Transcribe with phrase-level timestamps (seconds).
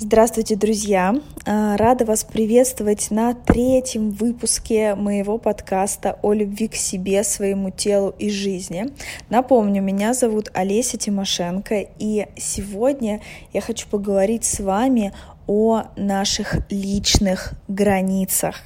[0.00, 1.16] Здравствуйте, друзья!
[1.44, 8.14] А, рада вас приветствовать на третьем выпуске моего подкаста о любви к себе, своему телу
[8.16, 8.92] и жизни.
[9.28, 13.20] Напомню, меня зовут Олеся Тимошенко, и сегодня
[13.52, 15.12] я хочу поговорить с вами
[15.48, 18.62] о наших личных границах.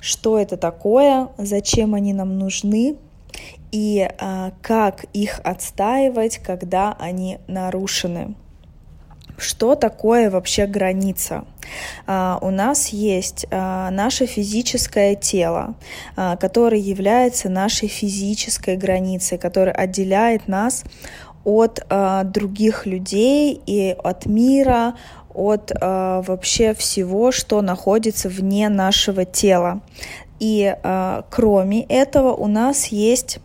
[0.00, 2.96] Что это такое, зачем они нам нужны,
[3.70, 8.34] и а, как их отстаивать, когда они нарушены.
[9.42, 11.44] Что такое вообще граница?
[12.06, 15.74] Uh, у нас есть uh, наше физическое тело,
[16.16, 20.84] uh, которое является нашей физической границей, которая отделяет нас
[21.44, 21.84] от
[22.24, 24.94] других людей и от мира,
[25.34, 29.80] от вообще всего, что находится вне нашего тела.
[30.38, 30.72] И
[31.30, 33.40] кроме этого у нас есть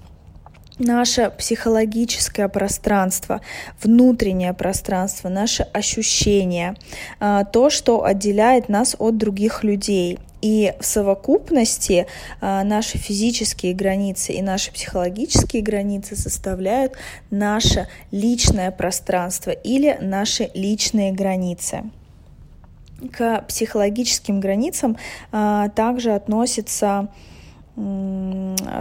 [0.79, 3.41] наше психологическое пространство,
[3.81, 6.75] внутреннее пространство, наше ощущение,
[7.19, 10.19] а, то, что отделяет нас от других людей.
[10.41, 12.05] И в совокупности
[12.41, 16.93] а, наши физические границы и наши психологические границы составляют
[17.31, 21.89] наше личное пространство или наши личные границы.
[23.11, 24.97] К психологическим границам
[25.31, 27.09] а, также относится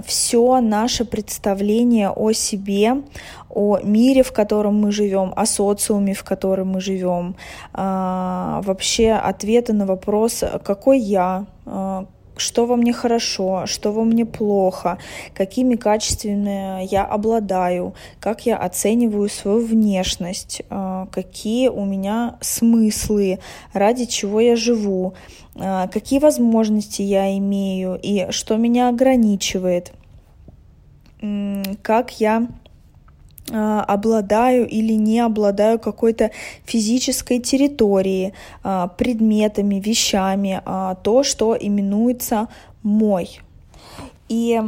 [0.06, 3.02] все наше представление о себе,
[3.50, 7.36] о мире, в котором мы живем, о социуме, в котором мы живем,
[7.74, 12.06] а, вообще ответы на вопрос, какой я, а,
[12.36, 14.98] что во мне хорошо, что во мне плохо,
[15.34, 23.38] какими качествами я обладаю, как я оцениваю свою внешность, а, какие у меня смыслы,
[23.72, 25.14] ради чего я живу,
[25.54, 29.92] а, какие возможности я имею и что меня ограничивает,
[31.82, 32.46] как я
[33.52, 36.30] обладаю или не обладаю какой-то
[36.64, 42.48] физической территорией, а, предметами, вещами, а, то, что именуется
[42.82, 43.40] мой.
[44.28, 44.60] И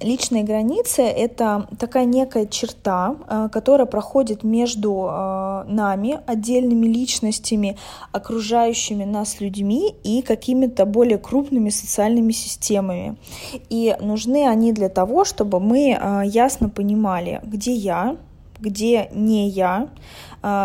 [0.00, 7.76] личные границы— это такая некая черта, э, которая проходит между э, нами, отдельными личностями,
[8.12, 13.16] окружающими нас людьми и какими-то более крупными социальными системами.
[13.68, 18.16] И нужны они для того, чтобы мы э, ясно понимали, где я,
[18.60, 19.88] где не я,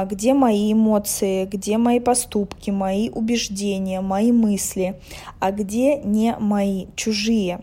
[0.05, 4.99] где мои эмоции, где мои поступки, мои убеждения, мои мысли,
[5.39, 7.61] а где не мои, чужие.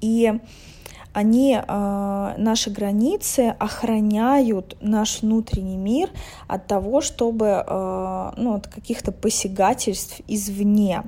[0.00, 0.40] И
[1.12, 6.10] они, э, наши границы охраняют наш внутренний мир
[6.46, 11.02] от того, чтобы, э, ну, от каких-то посягательств извне.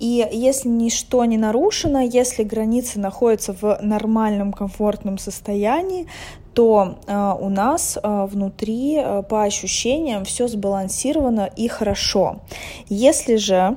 [0.00, 6.06] И если ничто не нарушено, если границы находятся в нормальном, комфортном состоянии,
[6.52, 9.00] то э, у нас внутри,
[9.30, 12.40] по ощущениям, все сбалансировано и хорошо.
[12.88, 13.76] Если же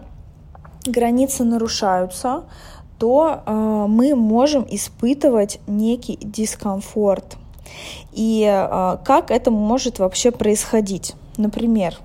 [0.85, 2.43] границы нарушаются,
[3.01, 7.35] то э, мы можем испытывать некий дискомфорт.
[8.13, 11.15] И э, как это может вообще происходить?
[11.35, 11.97] Например,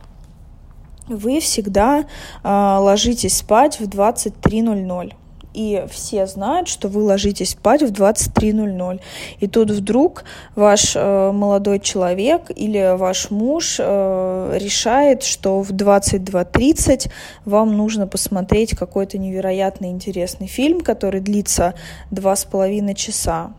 [1.06, 2.06] вы всегда э,
[2.44, 5.12] ложитесь спать в 23.00
[5.56, 9.00] и все знают, что вы ложитесь спать в 23.00.
[9.40, 10.24] И тут вдруг
[10.54, 17.10] ваш э, молодой человек или ваш муж э, решает, что в 22.30
[17.46, 21.74] вам нужно посмотреть какой-то невероятно интересный фильм, который длится
[22.10, 23.54] два с половиной часа.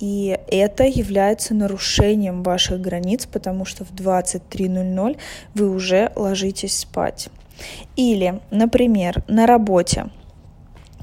[0.00, 5.16] И это является нарушением ваших границ, потому что в 23.00
[5.54, 7.28] вы уже ложитесь спать.
[7.94, 10.06] Или, например, на работе–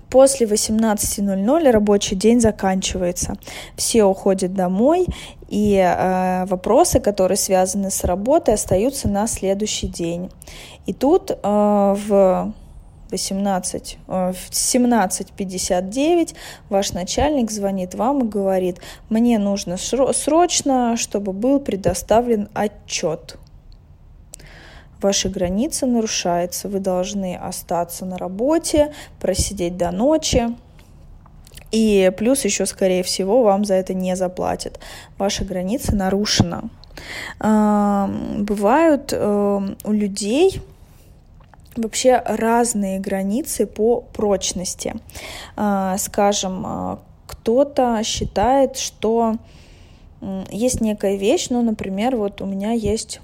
[0.10, 3.36] После 18.00 рабочий день заканчивается.
[3.76, 5.08] Все уходят домой,
[5.50, 10.30] и э, вопросы, которые связаны с работой, остаются на следующий день.
[10.86, 12.54] И тут э, в
[13.12, 16.36] 18, э, в 17.59
[16.70, 18.78] ваш начальник звонит вам и говорит,
[19.10, 23.38] мне нужно срочно, чтобы был предоставлен отчет
[25.02, 30.56] ваши границы нарушаются, вы должны остаться на работе, просидеть до ночи.
[31.72, 34.80] И плюс еще, скорее всего, вам за это не заплатят.
[35.18, 36.70] Ваша граница нарушена.
[37.40, 40.62] Бывают э, у людей
[41.78, 44.96] вообще разные границы по прочности.
[45.56, 49.36] А, скажем, а, кто-то считает, что
[50.50, 53.22] есть некая вещь, ну, например, вот у меня есть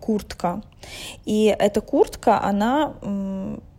[0.00, 0.62] куртка.
[1.24, 2.94] И эта куртка, она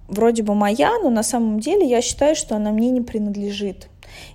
[0.07, 3.89] вроде бы моя, но на самом деле я считаю, что она мне не принадлежит.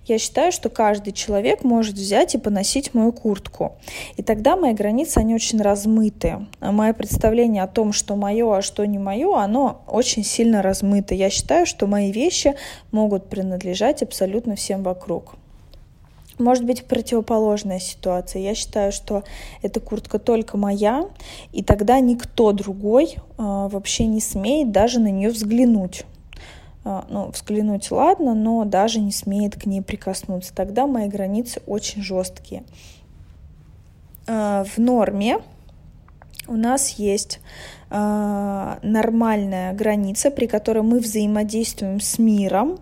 [0.06, 3.76] Я считаю, что каждый человек может взять и поносить мою куртку.
[4.16, 6.46] И тогда мои границы, они очень размыты.
[6.60, 11.14] А мое представление о том, что мое, а что не мое, оно очень сильно размыто.
[11.14, 12.54] Я считаю, что мои вещи
[12.90, 15.36] могут принадлежать абсолютно всем вокруг.
[16.38, 18.42] Может быть противоположная ситуация.
[18.42, 19.24] Я считаю, что
[19.62, 21.08] эта куртка только моя,
[21.52, 26.04] и тогда никто другой э, вообще не смеет даже на нее взглянуть.
[26.84, 30.54] Э, ну, взглянуть ладно, но даже не смеет к ней прикоснуться.
[30.54, 32.62] Тогда мои границы очень жесткие.
[34.28, 35.40] Э, в норме
[36.48, 37.40] у нас есть
[37.90, 42.78] э, нормальная граница, при которой мы взаимодействуем с миром,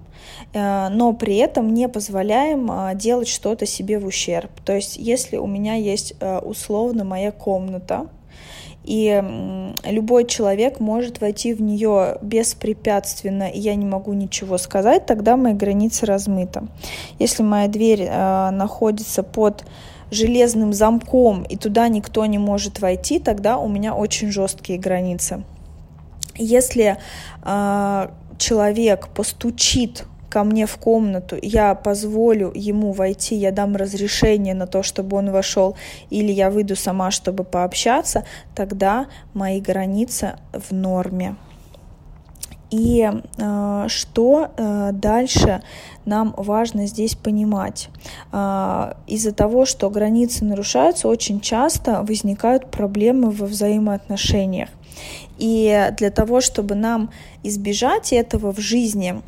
[0.52, 4.50] Э, но при этом не позволяем а, делать что-то себе в ущерб.
[4.64, 8.08] То есть если у меня есть э, условно моя комната,
[8.84, 9.20] и
[9.84, 15.54] любой человек может войти в нее беспрепятственно, и я не могу ничего сказать, тогда мои
[15.54, 16.62] границы размыты.
[17.18, 19.64] Если моя дверь э, находится под
[20.10, 25.44] железным замком, и туда никто не может войти, тогда у меня очень жесткие границы.
[26.36, 26.98] Если
[27.42, 28.08] э,
[28.38, 34.82] человек постучит ко мне в комнату, я позволю ему войти, я дам разрешение на то,
[34.82, 35.76] чтобы он вошел,
[36.10, 38.24] или я выйду сама, чтобы пообщаться,
[38.54, 41.36] тогда мои границы в норме.
[42.76, 45.62] И э, что э, дальше
[46.04, 47.88] нам важно здесь понимать?
[48.32, 54.68] Э, из-за того, что границы нарушаются, очень часто возникают проблемы во взаимоотношениях.
[55.38, 57.10] И для того, чтобы нам
[57.42, 59.22] избежать этого в жизни,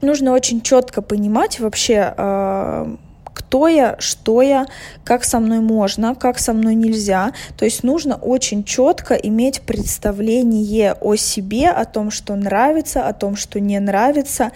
[0.00, 2.96] нужно очень четко понимать вообще, э,
[3.34, 4.66] кто я, что я,
[5.02, 7.32] как со мной можно, как со мной нельзя.
[7.58, 13.36] То есть нужно очень четко иметь представление о себе, о том, что нравится, о том,
[13.36, 14.52] что не нравится,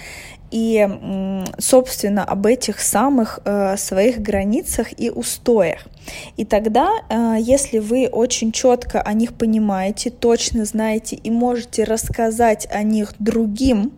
[0.51, 0.89] и,
[1.59, 5.81] собственно, об этих самых э, своих границах и устоях.
[6.39, 12.67] И тогда, э, если вы очень четко о них понимаете, точно знаете и можете рассказать
[12.73, 13.93] о них другим,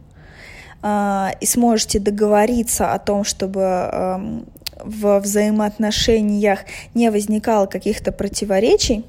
[0.82, 4.46] а, и сможете договориться о том, чтобы эм,
[4.84, 6.60] в взаимоотношениях
[6.94, 9.04] не возникало каких-то противоречий,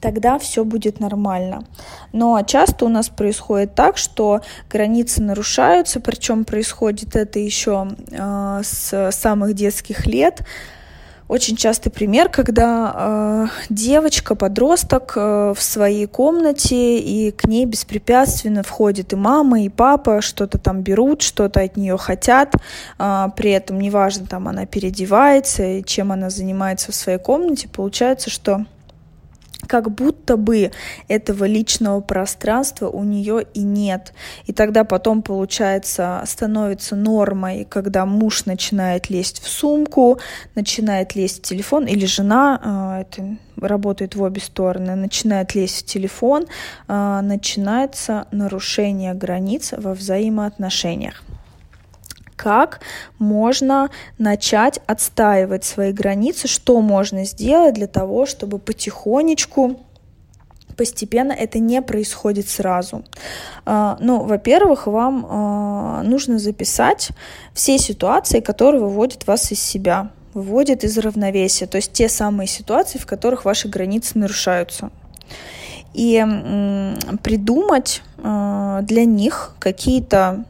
[0.00, 1.64] тогда все будет нормально.
[2.12, 4.40] Но часто у нас происходит так, что
[4.70, 10.42] границы нарушаются, причем происходит это еще э, с самых детских лет,
[11.28, 18.62] очень частый пример, когда э, девочка, подросток э, в своей комнате, и к ней беспрепятственно
[18.62, 22.54] входит и мама, и папа, что-то там берут, что-то от нее хотят,
[22.98, 28.64] э, при этом неважно, там она переодевается, чем она занимается в своей комнате, получается, что
[29.66, 30.70] как будто бы
[31.08, 34.12] этого личного пространства у нее и нет.
[34.46, 40.18] И тогда потом, получается, становится нормой, когда муж начинает лезть в сумку,
[40.54, 45.86] начинает лезть в телефон, или жена, а, это работает в обе стороны, начинает лезть в
[45.86, 46.46] телефон,
[46.88, 51.22] а, начинается нарушение границ во взаимоотношениях
[52.46, 52.78] как
[53.18, 59.80] можно начать отстаивать свои границы, что можно сделать для того, чтобы потихонечку
[60.76, 63.02] постепенно это не происходит сразу.
[63.64, 67.08] А, ну, во-первых, вам а, нужно записать
[67.52, 72.98] все ситуации, которые выводят вас из себя, выводят из равновесия, то есть те самые ситуации,
[72.98, 74.90] в которых ваши границы нарушаются.
[75.94, 76.24] И
[77.24, 80.44] придумать а, для них какие-то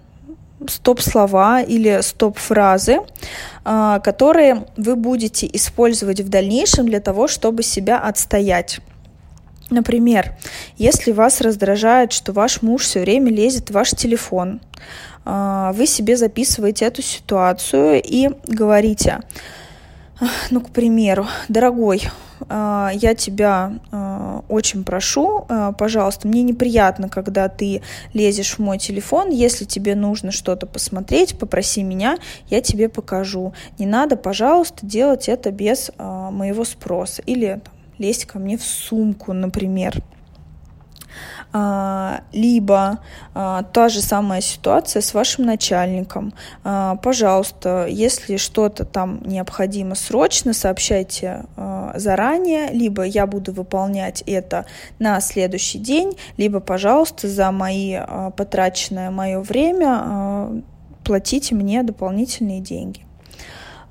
[0.70, 2.98] стоп-слова или стоп-фразы,
[3.64, 8.80] а, которые вы будете использовать в дальнейшем для того, чтобы себя отстоять.
[9.70, 10.36] Например,
[10.78, 14.60] если вас раздражает, что ваш муж все время лезет в ваш телефон,
[15.24, 19.20] а, вы себе записываете эту ситуацию и говорите,
[20.50, 22.02] ну, к примеру, дорогой,
[22.48, 27.82] а, я тебя а, очень прошу, а, пожалуйста, мне неприятно, когда ты
[28.12, 29.30] лезешь в мой телефон.
[29.30, 32.18] Если тебе нужно что-то посмотреть, попроси меня,
[32.48, 33.52] я тебе покажу.
[33.78, 37.22] Не надо, пожалуйста, делать это без моего спроса.
[37.22, 37.60] Или
[37.98, 40.02] лезть ко мне в сумку, например.
[41.58, 42.98] А, либо
[43.34, 46.34] а, та же самая ситуация с вашим начальником.
[46.64, 51.44] А, пожалуйста, если что-то там необходимо срочно, сообщайте
[51.94, 54.66] заранее, либо я буду выполнять это
[54.98, 57.98] на следующий день, либо, пожалуйста, за мои
[58.36, 60.62] потраченное мое время
[61.04, 63.05] платите мне дополнительные деньги.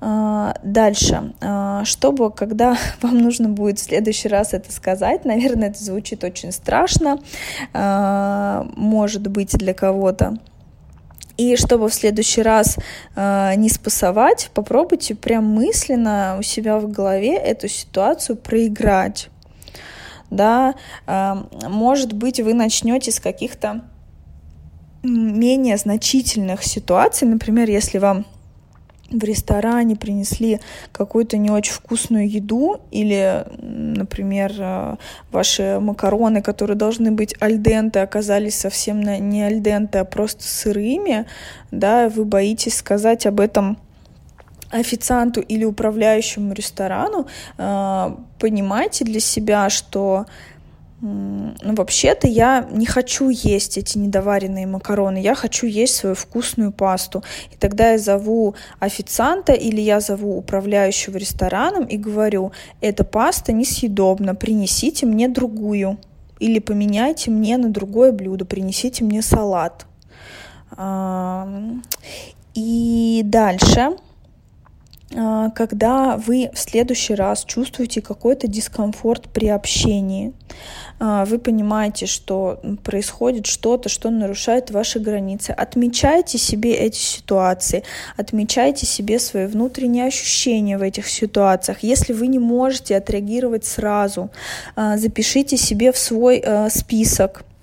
[0.07, 5.83] А, дальше, а, чтобы, когда вам нужно будет в следующий раз это сказать, наверное, это
[5.83, 7.17] звучит очень страшно,
[7.73, 10.37] а, может быть, для кого-то.
[11.37, 12.77] И чтобы в следующий раз
[13.17, 19.27] э, не спасовать, попробуйте прям мысленно у себя в голове эту ситуацию проиграть.
[20.29, 20.75] Да,
[21.07, 21.33] э,
[21.67, 23.81] может быть, вы начнете с каких-то
[25.03, 28.25] менее значительных ситуаций, например, если вам
[29.19, 30.59] в ресторане принесли
[30.91, 34.95] какую-то не очень вкусную еду или, например, э,
[35.31, 41.25] ваши макароны, которые должны быть альденты, оказались совсем не альденты, а просто сырыми,
[41.71, 43.77] да, вы боитесь сказать об этом
[44.71, 50.25] официанту или управляющему ресторану, э, понимайте для себя, что
[51.01, 57.23] ну, вообще-то я не хочу есть эти недоваренные макароны, я хочу есть свою вкусную пасту.
[57.51, 64.35] И тогда я зову официанта или я зову управляющего рестораном и говорю, эта паста несъедобна,
[64.35, 65.97] принесите мне другую.
[66.39, 69.85] Или поменяйте мне на другое блюдо, принесите мне салат.
[72.53, 73.97] И дальше
[75.09, 80.33] когда вы в следующий раз чувствуете какой-то дискомфорт при общении,
[80.99, 85.51] а, вы понимаете, что происходит что-то, что нарушает ваши границы.
[85.51, 87.83] Отмечайте себе эти ситуации,
[88.15, 91.79] отмечайте себе свои внутренние ощущения в этих ситуациях.
[91.81, 94.31] Если вы не можете отреагировать сразу,
[94.75, 97.54] а, запишите себе в свой список а,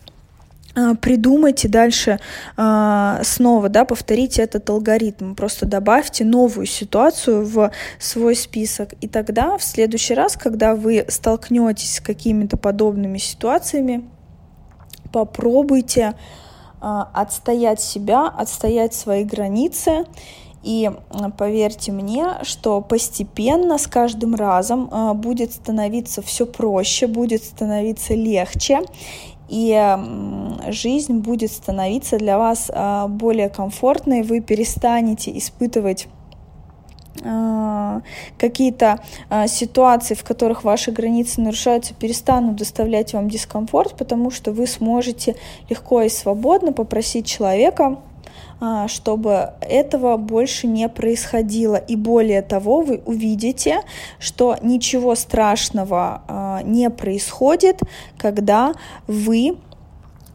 [1.00, 2.18] придумайте дальше
[2.56, 9.58] а, снова, да, повторите этот алгоритм, просто добавьте новую ситуацию в свой список, и тогда
[9.58, 14.08] в следующий раз, когда вы столкнетесь с какими-то подобными ситуациями,
[15.12, 16.14] попробуйте
[16.80, 20.06] а, отстоять себя, отстоять свои границы,
[20.62, 20.90] и
[21.38, 28.80] поверьте мне, что постепенно с каждым разом будет становиться все проще, будет становиться легче,
[29.52, 29.98] и
[30.68, 36.08] жизнь будет становиться для вас а, более комфортной, вы перестанете испытывать
[37.22, 38.00] а,
[38.38, 39.00] какие-то
[39.46, 45.36] ситуации, в которых ваши границы нарушаются, перестанут доставлять вам дискомфорт, потому что вы сможете
[45.68, 47.98] легко и свободно попросить человека
[48.86, 51.76] чтобы этого больше не происходило.
[51.76, 53.82] И более того, вы увидите,
[54.18, 57.80] что ничего страшного а, не происходит,
[58.18, 58.74] когда
[59.06, 59.58] вы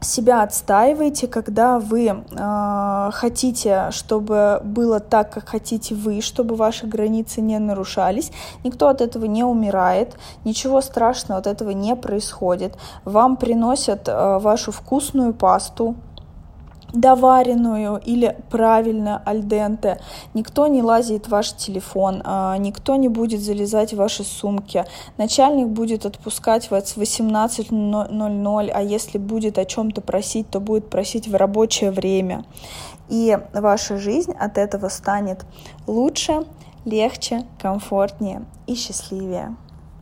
[0.02, 7.42] себя отстаиваете, когда вы э, хотите, чтобы было так, как хотите вы, чтобы ваши границы
[7.42, 8.32] не нарушались.
[8.64, 12.78] Никто от этого не умирает, ничего страшного от этого не происходит.
[13.06, 15.96] Вам приносят э, вашу вкусную пасту,
[16.94, 20.00] доваренную или правильно альденте.
[20.34, 24.86] Никто не лазит в ваш телефон, а, никто не будет залезать в ваши сумки.
[25.18, 31.28] Начальник будет отпускать вас в 18.00, а если будет о чем-то просить, то будет просить
[31.28, 32.46] в рабочее время.
[33.10, 35.46] И ваша жизнь от этого станет
[35.86, 36.46] лучше,
[36.86, 39.56] легче, комфортнее и счастливее.